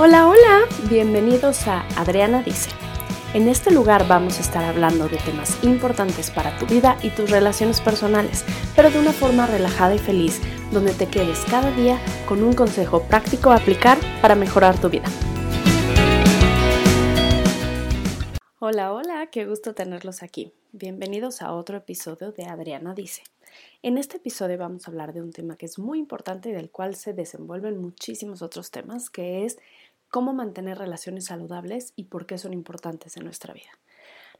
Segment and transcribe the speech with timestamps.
[0.00, 2.70] Hola, hola, bienvenidos a Adriana Dice.
[3.34, 7.28] En este lugar vamos a estar hablando de temas importantes para tu vida y tus
[7.28, 8.44] relaciones personales,
[8.76, 10.40] pero de una forma relajada y feliz,
[10.70, 11.98] donde te quedes cada día
[12.28, 15.08] con un consejo práctico a aplicar para mejorar tu vida.
[18.60, 20.52] Hola, hola, qué gusto tenerlos aquí.
[20.70, 23.24] Bienvenidos a otro episodio de Adriana Dice.
[23.82, 26.70] En este episodio vamos a hablar de un tema que es muy importante y del
[26.70, 29.58] cual se desenvuelven muchísimos otros temas, que es
[30.10, 33.70] cómo mantener relaciones saludables y por qué son importantes en nuestra vida.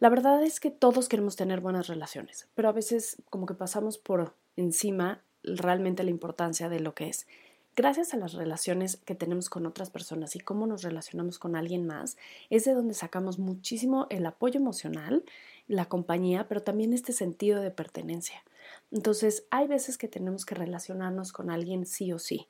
[0.00, 3.98] La verdad es que todos queremos tener buenas relaciones, pero a veces como que pasamos
[3.98, 7.27] por encima realmente la importancia de lo que es.
[7.74, 11.86] Gracias a las relaciones que tenemos con otras personas y cómo nos relacionamos con alguien
[11.86, 12.16] más,
[12.50, 15.24] es de donde sacamos muchísimo el apoyo emocional,
[15.69, 18.42] la compañía, pero también este sentido de pertenencia.
[18.91, 22.48] Entonces, hay veces que tenemos que relacionarnos con alguien sí o sí.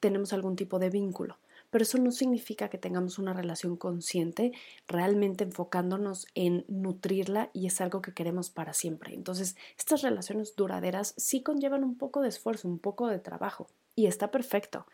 [0.00, 1.36] Tenemos algún tipo de vínculo
[1.70, 4.52] pero eso no significa que tengamos una relación consciente,
[4.86, 9.14] realmente enfocándonos en nutrirla y es algo que queremos para siempre.
[9.14, 13.68] Entonces, estas relaciones duraderas sí conllevan un poco de esfuerzo, un poco de trabajo.
[13.96, 14.86] Y está perfecto,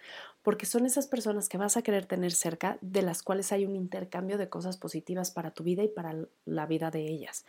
[0.42, 3.76] porque son esas personas que vas a querer tener cerca, de las cuales hay un
[3.76, 7.44] intercambio de cosas positivas para tu vida y para la vida de ellas.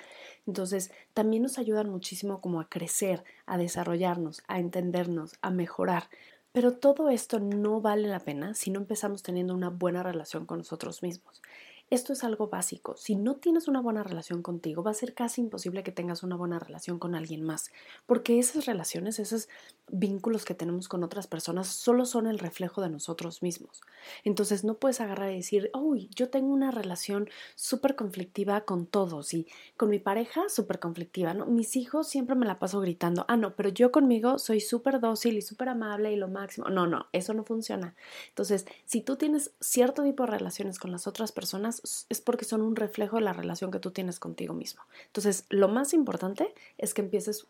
[0.45, 6.09] Entonces, también nos ayudan muchísimo como a crecer, a desarrollarnos, a entendernos, a mejorar.
[6.51, 10.59] Pero todo esto no vale la pena si no empezamos teniendo una buena relación con
[10.59, 11.41] nosotros mismos.
[11.89, 12.97] Esto es algo básico.
[12.97, 16.35] Si no tienes una buena relación contigo, va a ser casi imposible que tengas una
[16.35, 17.71] buena relación con alguien más,
[18.05, 19.47] porque esas relaciones, esos
[19.89, 23.81] vínculos que tenemos con otras personas, solo son el reflejo de nosotros mismos.
[24.25, 29.33] Entonces no puedes agarrar y decir, uy, yo tengo una relación súper conflictiva con todos
[29.33, 31.45] y con mi pareja súper conflictiva, ¿no?
[31.45, 35.37] Mis hijos siempre me la paso gritando, ah, no, pero yo conmigo soy súper dócil
[35.37, 36.67] y súper amable y lo máximo.
[36.67, 37.95] No, no, eso no funciona.
[38.27, 41.76] Entonces, si tú tienes cierto tipo de relaciones con las otras personas,
[42.09, 44.83] es porque son un reflejo de la relación que tú tienes contigo mismo.
[45.07, 47.47] Entonces, lo más importante es que empieces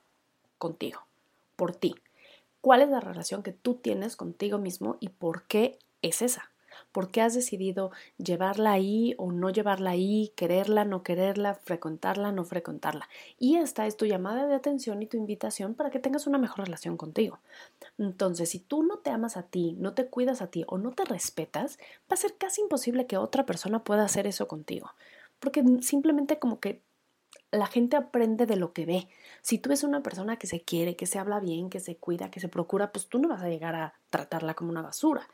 [0.58, 1.02] contigo,
[1.56, 1.96] por ti.
[2.62, 6.52] ¿Cuál es la relación que tú tienes contigo mismo y por qué es esa?
[6.92, 12.44] ¿Por qué has decidido llevarla ahí o no llevarla ahí, quererla, no quererla, frecuentarla, no
[12.46, 13.08] frecuentarla?
[13.38, 16.66] Y esta es tu llamada de atención y tu invitación para que tengas una mejor
[16.66, 17.40] relación contigo.
[17.98, 21.06] Entonces, si tú te amas a ti, no te cuidas a ti o no te
[21.06, 21.78] respetas,
[22.12, 24.92] va a ser casi imposible que otra persona pueda hacer eso contigo.
[25.40, 26.82] Porque simplemente como que
[27.52, 29.08] la gente aprende de lo que ve.
[29.42, 32.32] Si tú eres una persona que se quiere, que se habla bien, que se cuida,
[32.32, 35.28] que se procura, pues tú no vas a llegar a tratarla como una basura.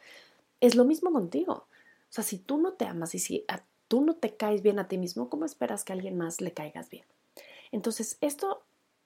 [0.60, 1.54] Es lo mismo contigo.
[1.54, 3.46] O sea, si tú no te amas y si
[3.88, 6.54] tú no te caes bien a ti mismo, ¿cómo esperas que a alguien más le
[6.54, 7.06] caigas bien?
[7.72, 8.64] Entonces, esto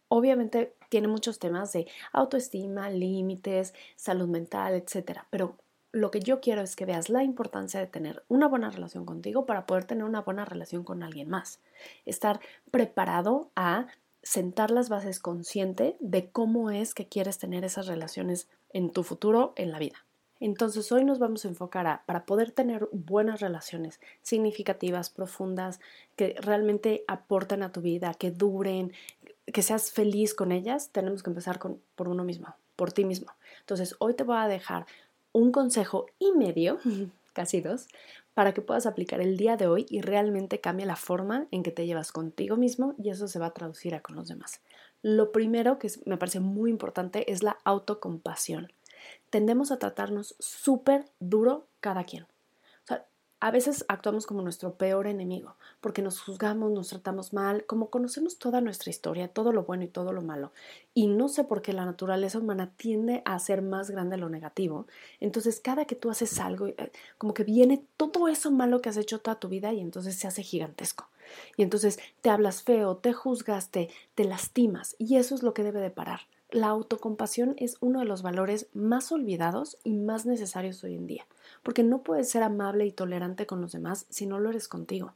[0.08, 5.58] obviamente tiene muchos temas de autoestima, límites, salud mental, etcétera, pero
[5.92, 9.46] lo que yo quiero es que veas la importancia de tener una buena relación contigo
[9.46, 11.60] para poder tener una buena relación con alguien más.
[12.06, 12.40] Estar
[12.72, 13.88] preparado a
[14.22, 19.54] sentar las bases consciente de cómo es que quieres tener esas relaciones en tu futuro,
[19.56, 20.06] en la vida.
[20.40, 25.80] Entonces hoy nos vamos a enfocar a, para poder tener buenas relaciones significativas, profundas,
[26.16, 28.94] que realmente aporten a tu vida, que duren,
[29.52, 33.32] que seas feliz con ellas, tenemos que empezar con, por uno mismo, por ti mismo.
[33.62, 34.86] Entonces hoy te voy a dejar
[35.32, 36.80] un consejo y medio,
[37.34, 37.88] casi dos,
[38.34, 41.72] para que puedas aplicar el día de hoy y realmente cambie la forma en que
[41.72, 44.62] te llevas contigo mismo y eso se va a traducir a con los demás.
[45.02, 48.72] Lo primero que me parece muy importante es la autocompasión
[49.30, 52.26] tendemos a tratarnos súper duro cada quien.
[53.40, 58.40] A veces actuamos como nuestro peor enemigo, porque nos juzgamos, nos tratamos mal, como conocemos
[58.40, 60.54] toda nuestra historia, todo lo bueno y todo lo malo,
[60.96, 64.88] y no sé por qué la naturaleza humana tiende a hacer más grande lo negativo,
[65.20, 68.98] entonces cada que tú haces algo, eh, como que viene todo eso malo que has
[68.98, 71.08] hecho toda tu vida y entonces se hace gigantesco.
[71.58, 75.62] Y entonces te hablas feo, te juzgas, te, te lastimas, y eso es lo que
[75.64, 76.22] debe de parar.
[76.50, 81.28] La autocompasión es uno de los valores más olvidados y más necesarios hoy en día,
[81.62, 85.14] porque no puedes ser amable y tolerante con los demás si no lo eres contigo.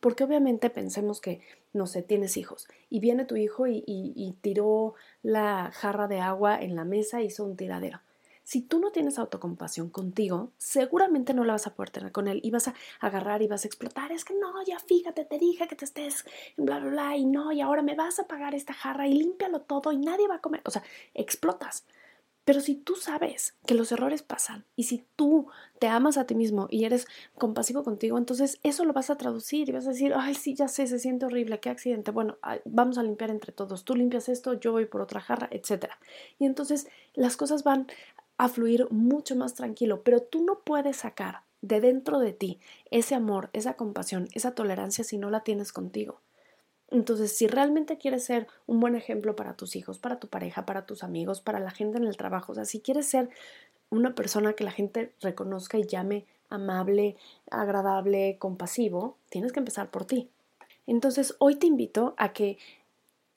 [0.00, 1.40] Porque obviamente pensemos que,
[1.72, 6.60] no sé, tienes hijos y viene tu hijo y, y tiró la jarra de agua
[6.60, 8.00] en la mesa, hizo un tiradero.
[8.44, 12.40] Si tú no tienes autocompasión contigo, seguramente no la vas a poder tener con él
[12.42, 14.12] y vas a agarrar y vas a explotar.
[14.12, 16.24] Es que no, ya fíjate, te dije que te estés
[16.56, 19.62] bla, bla, bla, y no, y ahora me vas a pagar esta jarra y límpialo
[19.62, 20.62] todo y nadie va a comer.
[20.64, 20.82] O sea,
[21.14, 21.84] explotas.
[22.44, 25.48] Pero si tú sabes que los errores pasan y si tú
[25.78, 27.06] te amas a ti mismo y eres
[27.38, 30.68] compasivo contigo, entonces eso lo vas a traducir y vas a decir, ay, sí, ya
[30.68, 32.10] sé, se siente horrible, qué accidente.
[32.10, 32.36] Bueno,
[32.66, 33.84] vamos a limpiar entre todos.
[33.84, 35.86] Tú limpias esto, yo voy por otra jarra, etc.
[36.38, 37.86] Y entonces las cosas van
[38.36, 42.60] a fluir mucho más tranquilo, pero tú no puedes sacar de dentro de ti,
[42.90, 46.20] ese amor, esa compasión, esa tolerancia si no la tienes contigo.
[46.90, 50.84] Entonces, si realmente quieres ser un buen ejemplo para tus hijos, para tu pareja, para
[50.84, 53.30] tus amigos, para la gente en el trabajo, o sea, si quieres ser
[53.90, 57.16] una persona que la gente reconozca y llame amable,
[57.50, 60.28] agradable, compasivo, tienes que empezar por ti.
[60.86, 62.58] Entonces, hoy te invito a que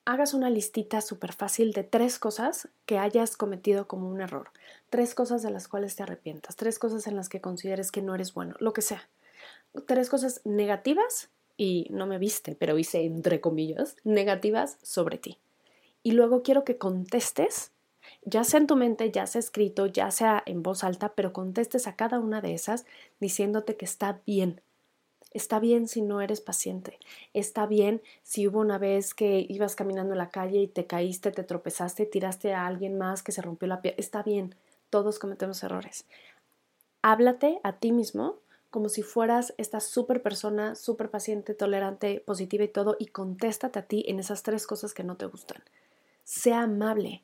[0.08, 4.52] hagas una listita súper fácil de tres cosas que hayas cometido como un error,
[4.90, 8.16] tres cosas de las cuales te arrepientas, tres cosas en las que consideres que no
[8.16, 9.10] eres bueno, lo que sea.
[9.86, 15.40] Tres cosas negativas, y no me viste, pero hice entre comillas, negativas sobre ti.
[16.04, 17.72] Y luego quiero que contestes,
[18.24, 21.86] ya sea en tu mente, ya sea escrito, ya sea en voz alta, pero contestes
[21.86, 22.86] a cada una de esas
[23.20, 24.62] diciéndote que está bien,
[25.38, 26.98] Está bien si no eres paciente.
[27.36, 31.32] Está bien si hubo una vez que ibas caminando en la calle y te caíste,
[31.32, 33.94] te tropezaste, tiraste a alguien más que se rompió la piel.
[33.98, 34.56] Está bien.
[34.90, 36.06] Todos cometemos errores.
[37.04, 38.40] Háblate a ti mismo
[38.72, 43.84] como si fueras esta súper persona, súper paciente, tolerante, positiva y todo, y contéstate a
[43.84, 45.62] ti en esas tres cosas que no te gustan.
[46.24, 47.22] Sea amable.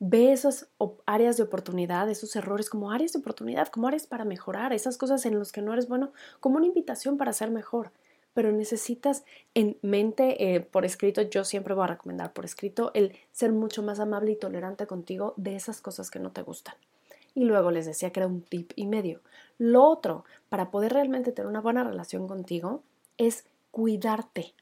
[0.00, 0.68] Ve esas
[1.06, 5.26] áreas de oportunidad, esos errores como áreas de oportunidad, como áreas para mejorar, esas cosas
[5.26, 7.90] en las que no eres bueno, como una invitación para ser mejor.
[8.32, 9.24] Pero necesitas
[9.54, 13.82] en mente, eh, por escrito, yo siempre voy a recomendar por escrito el ser mucho
[13.82, 16.76] más amable y tolerante contigo de esas cosas que no te gustan.
[17.34, 19.20] Y luego les decía que era un tip y medio.
[19.58, 22.82] Lo otro, para poder realmente tener una buena relación contigo,
[23.16, 24.54] es cuidarte.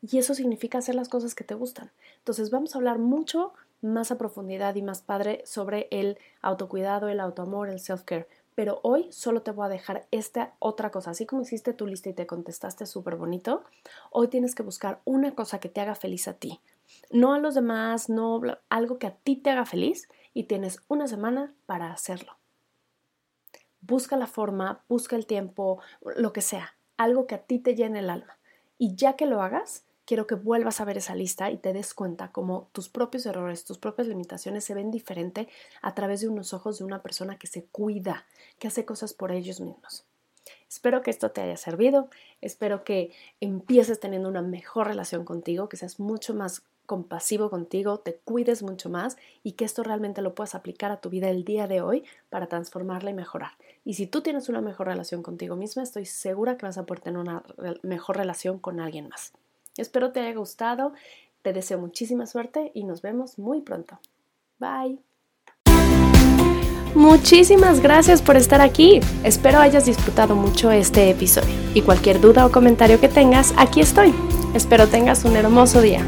[0.00, 1.90] Y eso significa hacer las cosas que te gustan.
[2.18, 3.52] Entonces vamos a hablar mucho
[3.82, 8.26] más a profundidad y más padre sobre el autocuidado, el autoamor, el self-care.
[8.54, 11.10] Pero hoy solo te voy a dejar esta otra cosa.
[11.10, 13.64] Así como hiciste tu lista y te contestaste súper bonito,
[14.10, 16.60] hoy tienes que buscar una cosa que te haga feliz a ti.
[17.10, 21.06] No a los demás, no algo que a ti te haga feliz y tienes una
[21.06, 22.36] semana para hacerlo.
[23.80, 25.80] Busca la forma, busca el tiempo,
[26.16, 28.38] lo que sea, algo que a ti te llene el alma.
[28.78, 31.94] Y ya que lo hagas, quiero que vuelvas a ver esa lista y te des
[31.94, 35.48] cuenta cómo tus propios errores, tus propias limitaciones se ven diferente
[35.80, 38.26] a través de unos ojos de una persona que se cuida,
[38.58, 40.04] que hace cosas por ellos mismos.
[40.68, 42.10] Espero que esto te haya servido,
[42.42, 43.10] espero que
[43.40, 48.90] empieces teniendo una mejor relación contigo, que seas mucho más compasivo contigo, te cuides mucho
[48.90, 52.04] más y que esto realmente lo puedas aplicar a tu vida el día de hoy
[52.28, 53.52] para transformarla y mejorar.
[53.82, 57.00] Y si tú tienes una mejor relación contigo misma, estoy segura que vas a poder
[57.00, 57.42] tener una
[57.82, 59.32] mejor relación con alguien más.
[59.76, 60.92] Espero te haya gustado,
[61.42, 63.98] te deseo muchísima suerte y nos vemos muy pronto.
[64.58, 64.98] Bye.
[66.94, 69.00] Muchísimas gracias por estar aquí.
[69.24, 71.54] Espero hayas disfrutado mucho este episodio.
[71.74, 74.14] Y cualquier duda o comentario que tengas, aquí estoy.
[74.54, 76.04] Espero tengas un hermoso día.